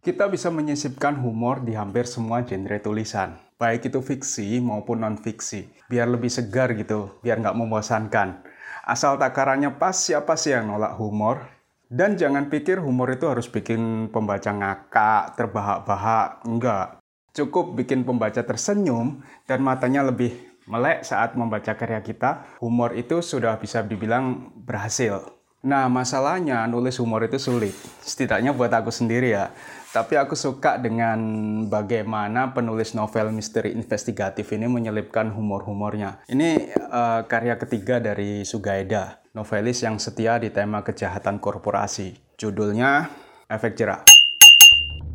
[0.00, 6.08] Kita bisa menyisipkan humor di hampir semua genre tulisan, baik itu fiksi maupun non-fiksi, biar
[6.08, 8.40] lebih segar gitu, biar nggak membosankan.
[8.88, 11.52] Asal takarannya pas, siapa sih yang nolak humor?
[11.84, 16.96] Dan jangan pikir humor itu harus bikin pembaca ngakak, terbahak-bahak, enggak.
[17.36, 20.32] Cukup bikin pembaca tersenyum dan matanya lebih
[20.64, 25.28] melek saat membaca karya kita, humor itu sudah bisa dibilang berhasil.
[25.60, 27.76] Nah, masalahnya nulis humor itu sulit.
[28.00, 29.52] Setidaknya buat aku sendiri ya.
[29.90, 31.18] Tapi aku suka dengan
[31.66, 36.22] bagaimana penulis novel misteri investigatif ini menyelipkan humor-humornya.
[36.30, 42.14] Ini uh, karya ketiga dari Sugaida, novelis yang setia di tema kejahatan korporasi.
[42.38, 43.10] Judulnya
[43.50, 44.19] Efek Jerah.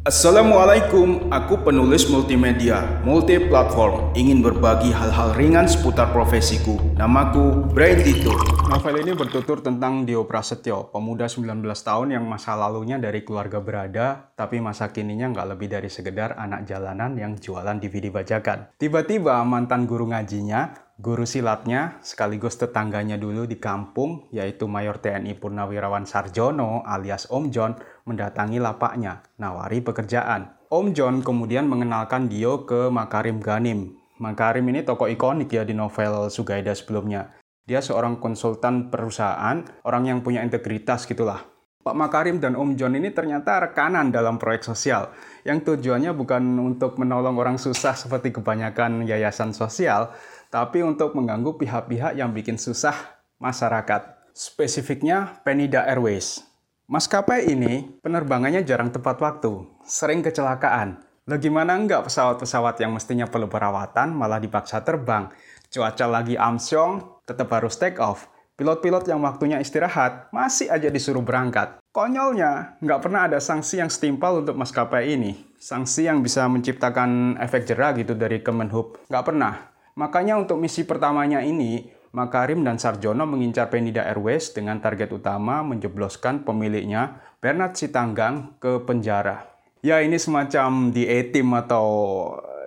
[0.00, 6.80] Assalamualaikum, aku penulis multimedia, multi platform, ingin berbagi hal-hal ringan seputar profesiku.
[6.96, 8.32] Namaku Brain Tito.
[8.72, 14.32] Novel ini bertutur tentang Dio Prasetyo, pemuda 19 tahun yang masa lalunya dari keluarga berada,
[14.40, 18.72] tapi masa kininya nggak lebih dari sekedar anak jalanan yang jualan DVD bajakan.
[18.80, 26.04] Tiba-tiba mantan guru ngajinya Guru silatnya sekaligus tetangganya dulu di kampung, yaitu Mayor TNI Purnawirawan
[26.04, 27.72] Sarjono alias Om John,
[28.04, 30.60] mendatangi lapaknya, nawari pekerjaan.
[30.68, 33.96] Om John kemudian mengenalkan Dio ke Makarim Ganim.
[34.20, 37.32] Makarim ini tokoh ikonik ya di novel Sugaida sebelumnya.
[37.64, 41.40] Dia seorang konsultan perusahaan, orang yang punya integritas gitulah.
[41.80, 45.16] Pak Makarim dan Om John ini ternyata rekanan dalam proyek sosial
[45.48, 50.12] yang tujuannya bukan untuk menolong orang susah seperti kebanyakan yayasan sosial,
[50.50, 54.18] tapi untuk mengganggu pihak-pihak yang bikin susah masyarakat.
[54.34, 56.42] Spesifiknya Penida Airways.
[56.90, 60.98] Maskapai ini penerbangannya jarang tepat waktu, sering kecelakaan.
[61.30, 65.30] Lah gimana enggak pesawat-pesawat yang mestinya perlu perawatan malah dipaksa terbang.
[65.70, 68.26] Cuaca lagi amsyong, tetap harus take off.
[68.58, 71.78] Pilot-pilot yang waktunya istirahat masih aja disuruh berangkat.
[71.94, 75.38] Konyolnya, nggak pernah ada sanksi yang setimpal untuk maskapai ini.
[75.62, 78.98] Sanksi yang bisa menciptakan efek jerah gitu dari Kemenhub.
[79.06, 79.54] Nggak pernah.
[80.00, 81.84] Makanya untuk misi pertamanya ini,
[82.16, 89.44] Makarim dan Sarjono mengincar Penida Airways dengan target utama menjebloskan pemiliknya, Bernard Sitanggang, ke penjara.
[89.84, 91.86] Ya ini semacam di A-Team atau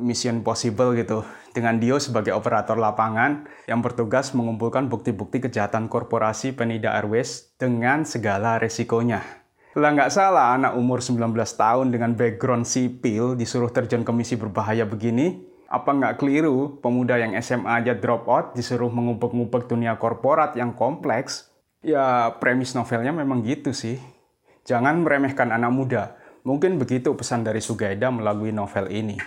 [0.00, 1.20] Mission Possible gitu,
[1.52, 8.56] dengan Dio sebagai operator lapangan yang bertugas mengumpulkan bukti-bukti kejahatan korporasi Penida Airways dengan segala
[8.56, 9.20] resikonya.
[9.76, 14.88] Lah nggak salah anak umur 19 tahun dengan background sipil disuruh terjun ke misi berbahaya
[14.88, 20.72] begini, apa nggak keliru pemuda yang SMA aja drop out disuruh mengubek-ngubek dunia korporat yang
[20.72, 21.52] kompleks?
[21.84, 24.00] Ya, premis novelnya memang gitu sih.
[24.64, 26.02] Jangan meremehkan anak muda.
[26.48, 29.20] Mungkin begitu pesan dari Sugaida melalui novel ini.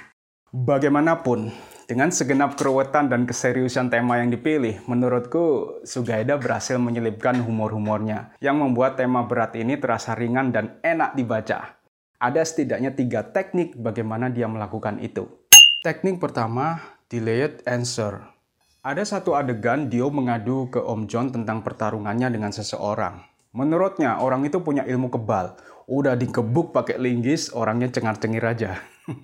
[0.51, 1.53] Bagaimanapun,
[1.88, 8.97] dengan segenap keruwetan dan keseriusan tema yang dipilih, menurutku Sugaida berhasil menyelipkan humor-humornya yang membuat
[8.97, 11.80] tema berat ini terasa ringan dan enak dibaca.
[12.19, 15.30] Ada setidaknya tiga teknik bagaimana dia melakukan itu.
[15.81, 16.78] Teknik pertama,
[17.09, 18.22] delayed answer.
[18.86, 23.25] Ada satu adegan Dio mengadu ke Om John tentang pertarungannya dengan seseorang.
[23.58, 25.58] Menurutnya, orang itu punya ilmu kebal.
[25.90, 28.78] Udah dikebuk pakai linggis, orangnya cengar-cengir aja.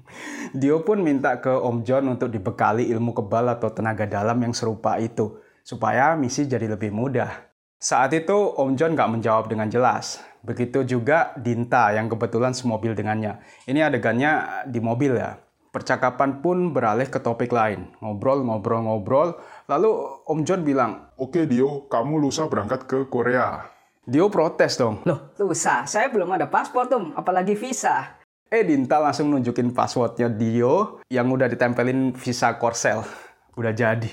[0.58, 4.98] Dio pun minta ke Om John untuk dibekali ilmu kebal atau tenaga dalam yang serupa
[4.98, 7.38] itu, supaya misi jadi lebih mudah.
[7.78, 10.26] Saat itu Om John nggak menjawab dengan jelas.
[10.42, 13.46] Begitu juga Dinta yang kebetulan semobil dengannya.
[13.70, 15.38] Ini adegannya di mobil ya.
[15.78, 17.94] Percakapan pun beralih ke topik lain.
[18.02, 19.30] Ngobrol, ngobrol, ngobrol.
[19.70, 19.94] Lalu
[20.26, 23.62] Om John bilang, Oke Dio, kamu lusa berangkat ke Korea.
[24.02, 25.06] Dio protes dong.
[25.06, 25.86] Loh, lusa?
[25.86, 28.18] Saya belum ada paspor tuh, apalagi visa.
[28.50, 33.06] Eh, Dinta langsung nunjukin passwordnya Dio yang udah ditempelin visa Korsel.
[33.58, 34.10] Udah jadi.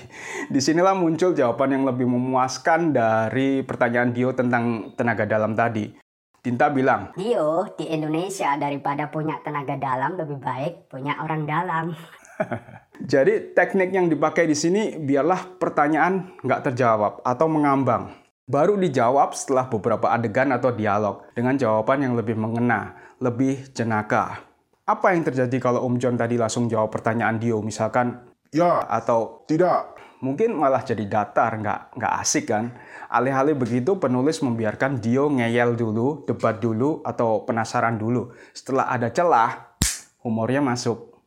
[0.49, 6.04] Di sinilah muncul jawaban yang lebih memuaskan dari pertanyaan Dio tentang tenaga dalam tadi.
[6.45, 11.97] Tinta bilang, Dio, di Indonesia daripada punya tenaga dalam lebih baik punya orang dalam.
[13.11, 18.13] Jadi teknik yang dipakai di sini biarlah pertanyaan nggak terjawab atau mengambang.
[18.45, 24.45] Baru dijawab setelah beberapa adegan atau dialog dengan jawaban yang lebih mengena, lebih jenaka.
[24.85, 28.21] Apa yang terjadi kalau Om John tadi langsung jawab pertanyaan Dio misalkan
[28.53, 29.97] Ya atau tidak.
[30.23, 32.71] Mungkin malah jadi datar, nggak nggak asik kan?
[33.11, 38.31] Alih-alih begitu, penulis membiarkan Dio ngeyel dulu, debat dulu, atau penasaran dulu.
[38.55, 39.75] Setelah ada celah,
[40.23, 41.19] humornya masuk.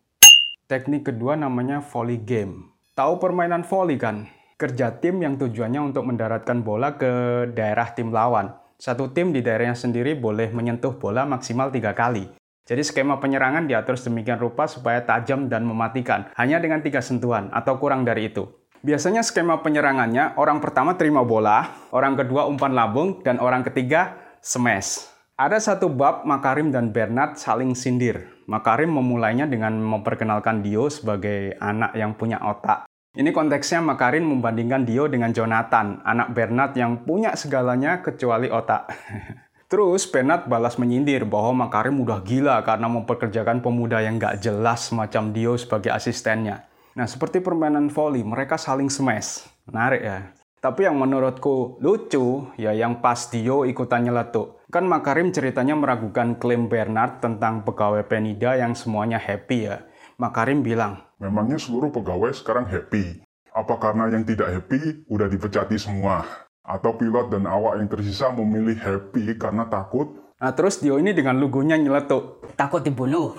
[0.69, 2.73] Teknik kedua namanya volley game.
[2.97, 4.29] Tahu permainan volley kan?
[4.59, 8.53] Kerja tim yang tujuannya untuk mendaratkan bola ke daerah tim lawan.
[8.75, 12.27] Satu tim di daerahnya sendiri boleh menyentuh bola maksimal tiga kali.
[12.69, 17.81] Jadi skema penyerangan diatur sedemikian rupa supaya tajam dan mematikan, hanya dengan tiga sentuhan atau
[17.81, 18.45] kurang dari itu.
[18.79, 25.03] Biasanya skema penyerangannya, orang pertama terima bola, orang kedua umpan lambung, dan orang ketiga smash.
[25.35, 28.27] Ada satu bab Makarim dan Bernard saling sindir.
[28.47, 32.87] Makarim memulainya dengan memperkenalkan Dio sebagai anak yang punya otak.
[33.19, 38.95] Ini konteksnya Makarim membandingkan Dio dengan Jonathan, anak Bernard yang punya segalanya kecuali otak.
[39.71, 45.35] Terus Bernard balas menyindir bahwa Makarim udah gila karena memperkerjakan pemuda yang gak jelas semacam
[45.35, 46.65] Dio sebagai asistennya.
[46.99, 49.47] Nah, seperti permainan volley, mereka saling smash.
[49.71, 50.35] Menarik ya.
[50.59, 54.59] Tapi yang menurutku lucu, ya yang pas Dio ikutan nyeletuk.
[54.67, 59.87] Kan Makarim ceritanya meragukan klaim Bernard tentang pegawai Penida yang semuanya happy ya.
[60.19, 63.23] Makarim bilang, Memangnya seluruh pegawai sekarang happy?
[63.55, 66.27] Apa karena yang tidak happy udah dipecati semua?
[66.67, 71.35] Atau pilot dan awak yang tersisa memilih happy karena takut Nah terus Dio ini dengan
[71.35, 72.55] lugunya nyeletuk.
[72.55, 73.35] Takut dibunuh.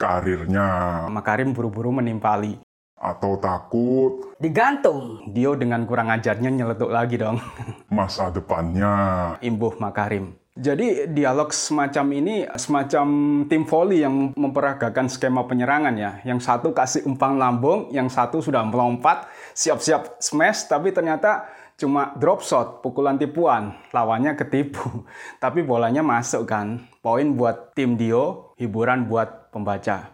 [0.00, 2.58] Karirnya Makarim buru-buru menimpali.
[3.00, 5.24] atau takut Digantung.
[5.32, 7.40] Dio dengan kurang ajarnya nyeletuk lagi dong.
[7.92, 9.36] masa depannya?
[9.40, 10.40] Imbuh Makarim.
[10.60, 13.06] Jadi dialog semacam ini semacam
[13.48, 16.20] tim volley yang memperagakan skema penyerangan ya.
[16.26, 21.48] Yang satu kasih umpan lambung, yang satu sudah melompat, siap-siap smash, tapi ternyata
[21.80, 23.78] cuma drop shot, pukulan tipuan.
[23.94, 25.06] Lawannya ketipu.
[25.44, 26.84] Tapi bolanya masuk kan.
[27.00, 30.12] Poin buat tim Dio, hiburan buat pembaca.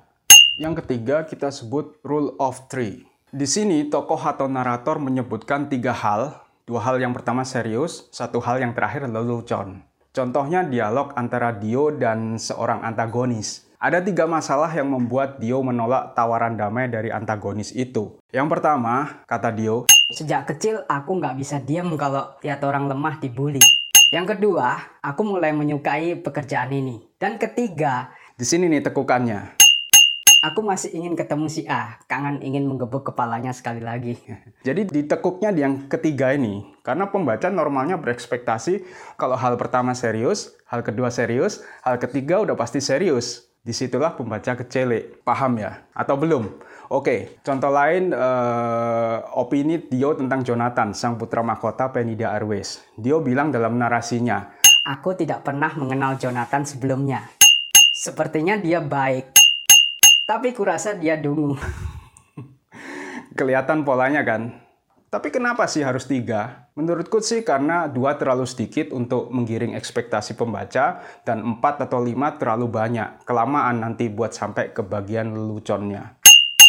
[0.62, 3.02] Yang ketiga kita sebut rule of three.
[3.34, 6.46] Di sini tokoh atau narator menyebutkan tiga hal.
[6.62, 9.82] Dua hal yang pertama serius, satu hal yang terakhir lelucon.
[10.14, 13.66] Contohnya dialog antara Dio dan seorang antagonis.
[13.76, 18.16] Ada tiga masalah yang membuat Dio menolak tawaran damai dari antagonis itu.
[18.32, 23.60] Yang pertama, kata Dio, Sejak kecil aku nggak bisa diam kalau lihat orang lemah dibully.
[24.14, 27.02] Yang kedua, aku mulai menyukai pekerjaan ini.
[27.18, 29.56] Dan ketiga, di sini nih tekukannya.
[30.44, 31.96] aku masih ingin ketemu si A.
[32.04, 34.20] Kangen ingin menggebuk kepalanya sekali lagi.
[34.68, 38.84] Jadi ditekuknya di yang ketiga ini, karena pembaca normalnya berekspektasi
[39.16, 43.48] kalau hal pertama serius, hal kedua serius, hal ketiga udah pasti serius.
[43.66, 45.18] Di situlah pembaca kecele.
[45.26, 45.82] Paham ya?
[45.90, 46.46] Atau belum?
[46.86, 52.84] Oke, contoh lain eh, opini Dio tentang Jonathan, sang putra mahkota Penida Airways.
[52.94, 54.54] Dio bilang dalam narasinya,
[54.86, 57.26] Aku tidak pernah mengenal Jonathan sebelumnya.
[57.96, 59.32] Sepertinya dia baik.
[60.28, 61.56] Tapi kurasa dia dungu.
[63.40, 64.52] kelihatan polanya kan?
[65.08, 66.68] Tapi kenapa sih harus tiga?
[66.76, 72.68] Menurutku sih karena dua terlalu sedikit untuk menggiring ekspektasi pembaca dan empat atau lima terlalu
[72.68, 73.24] banyak.
[73.24, 76.20] Kelamaan nanti buat sampai ke bagian leluconnya.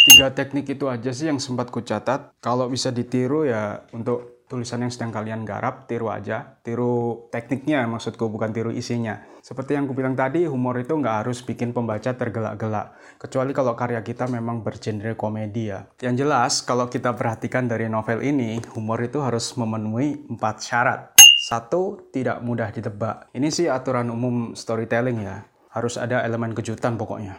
[0.07, 2.31] Tiga teknik itu aja sih yang sempat ku catat.
[2.39, 6.57] Kalau bisa ditiru ya untuk tulisan yang sedang kalian garap, tiru aja.
[6.63, 9.19] Tiru tekniknya maksudku, bukan tiru isinya.
[9.43, 12.95] Seperti yang ku bilang tadi, humor itu nggak harus bikin pembaca tergelak-gelak.
[13.19, 15.87] Kecuali kalau karya kita memang bergenre komedi ya.
[15.99, 20.99] Yang jelas, kalau kita perhatikan dari novel ini, humor itu harus memenuhi empat syarat.
[21.37, 23.29] Satu, tidak mudah ditebak.
[23.35, 25.45] Ini sih aturan umum storytelling ya.
[25.69, 27.37] Harus ada elemen kejutan pokoknya.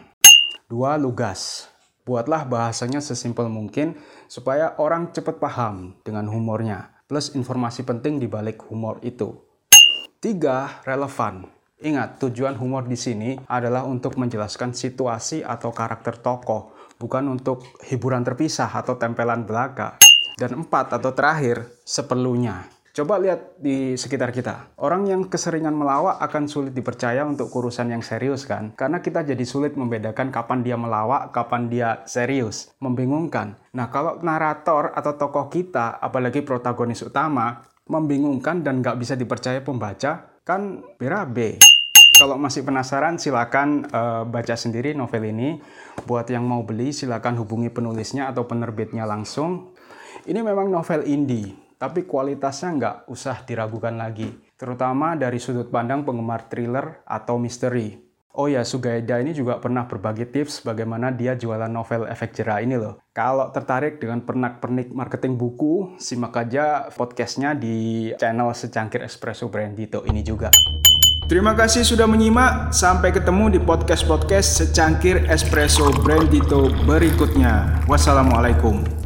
[0.69, 1.67] Dua, lugas.
[2.09, 3.93] Buatlah bahasanya sesimpel mungkin
[4.25, 9.33] supaya orang cepat paham dengan humornya, plus informasi penting di balik humor itu.
[10.21, 11.49] Tiga, relevan.
[11.81, 18.21] Ingat, tujuan humor di sini adalah untuk menjelaskan situasi atau karakter tokoh, bukan untuk hiburan
[18.21, 19.97] terpisah atau tempelan belaka.
[20.37, 22.78] Dan empat atau terakhir, seperlunya.
[22.99, 24.75] Coba lihat di sekitar kita.
[24.75, 28.75] Orang yang keseringan melawak akan sulit dipercaya untuk urusan yang serius kan?
[28.75, 32.75] Karena kita jadi sulit membedakan kapan dia melawak, kapan dia serius.
[32.83, 33.55] Membingungkan.
[33.71, 40.35] Nah kalau narator atau tokoh kita, apalagi protagonis utama, membingungkan dan nggak bisa dipercaya pembaca,
[40.43, 41.55] kan berabe.
[42.19, 45.55] Kalau masih penasaran silakan uh, baca sendiri novel ini.
[46.03, 49.71] Buat yang mau beli silakan hubungi penulisnya atau penerbitnya langsung.
[50.27, 54.27] Ini memang novel indie, tapi kualitasnya nggak usah diragukan lagi.
[54.59, 57.95] Terutama dari sudut pandang penggemar thriller atau misteri.
[58.35, 62.77] Oh ya, Sugaida ini juga pernah berbagi tips bagaimana dia jualan novel efek jerah ini
[62.77, 63.01] loh.
[63.09, 70.21] Kalau tertarik dengan pernak-pernik marketing buku, simak aja podcastnya di channel Secangkir Espresso Brandito ini
[70.21, 70.53] juga.
[71.25, 72.73] Terima kasih sudah menyimak.
[72.73, 77.85] Sampai ketemu di podcast-podcast Secangkir Espresso Brandito berikutnya.
[77.89, 78.98] Wassalamualaikum.